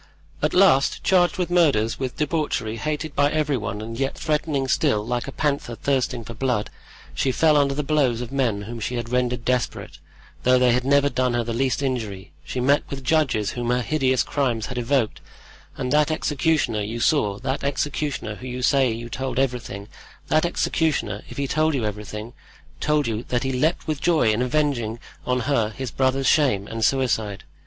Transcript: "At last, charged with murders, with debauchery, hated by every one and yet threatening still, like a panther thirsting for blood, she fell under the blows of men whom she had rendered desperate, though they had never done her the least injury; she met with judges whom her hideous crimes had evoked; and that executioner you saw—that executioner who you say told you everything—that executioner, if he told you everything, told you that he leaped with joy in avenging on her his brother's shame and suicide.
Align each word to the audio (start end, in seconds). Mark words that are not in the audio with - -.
"At 0.41 0.55
last, 0.55 1.03
charged 1.03 1.37
with 1.37 1.51
murders, 1.51 1.99
with 1.99 2.17
debauchery, 2.17 2.77
hated 2.77 3.15
by 3.15 3.29
every 3.31 3.55
one 3.55 3.81
and 3.83 3.99
yet 3.99 4.17
threatening 4.17 4.67
still, 4.67 5.05
like 5.05 5.27
a 5.27 5.31
panther 5.31 5.75
thirsting 5.75 6.23
for 6.23 6.33
blood, 6.33 6.71
she 7.13 7.31
fell 7.31 7.55
under 7.55 7.75
the 7.75 7.83
blows 7.83 8.19
of 8.19 8.31
men 8.31 8.63
whom 8.63 8.79
she 8.79 8.95
had 8.95 9.09
rendered 9.11 9.45
desperate, 9.45 9.99
though 10.41 10.57
they 10.57 10.71
had 10.71 10.85
never 10.85 11.07
done 11.07 11.35
her 11.35 11.43
the 11.43 11.53
least 11.53 11.83
injury; 11.83 12.31
she 12.43 12.59
met 12.59 12.81
with 12.89 13.03
judges 13.03 13.51
whom 13.51 13.69
her 13.69 13.83
hideous 13.83 14.23
crimes 14.23 14.65
had 14.65 14.79
evoked; 14.79 15.21
and 15.77 15.93
that 15.93 16.09
executioner 16.09 16.81
you 16.81 16.99
saw—that 16.99 17.63
executioner 17.63 18.33
who 18.33 18.47
you 18.47 18.63
say 18.63 19.07
told 19.07 19.37
you 19.37 19.43
everything—that 19.43 20.45
executioner, 20.47 21.21
if 21.29 21.37
he 21.37 21.47
told 21.47 21.75
you 21.75 21.85
everything, 21.85 22.33
told 22.79 23.05
you 23.05 23.21
that 23.27 23.43
he 23.43 23.51
leaped 23.53 23.85
with 23.85 24.01
joy 24.01 24.31
in 24.33 24.41
avenging 24.41 24.97
on 25.27 25.41
her 25.41 25.69
his 25.69 25.91
brother's 25.91 26.25
shame 26.25 26.65
and 26.67 26.83
suicide. 26.83 27.43